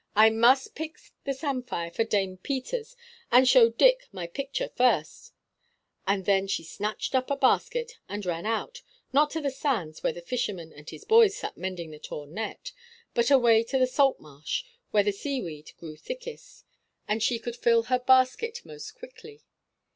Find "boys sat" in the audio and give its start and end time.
11.05-11.55